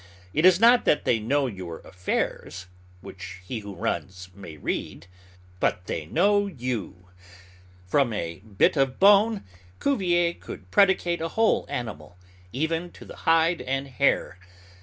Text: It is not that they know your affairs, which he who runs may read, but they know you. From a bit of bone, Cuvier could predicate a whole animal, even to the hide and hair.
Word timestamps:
It 0.33 0.47
is 0.47 0.59
not 0.59 0.85
that 0.85 1.05
they 1.05 1.19
know 1.19 1.45
your 1.45 1.77
affairs, 1.81 2.65
which 3.01 3.39
he 3.45 3.59
who 3.59 3.75
runs 3.75 4.31
may 4.33 4.57
read, 4.57 5.05
but 5.59 5.85
they 5.85 6.07
know 6.07 6.47
you. 6.47 7.09
From 7.85 8.11
a 8.11 8.39
bit 8.39 8.75
of 8.75 8.99
bone, 8.99 9.43
Cuvier 9.79 10.33
could 10.33 10.71
predicate 10.71 11.21
a 11.21 11.29
whole 11.37 11.67
animal, 11.69 12.17
even 12.51 12.89
to 12.93 13.05
the 13.05 13.15
hide 13.29 13.61
and 13.61 13.87
hair. 13.89 14.39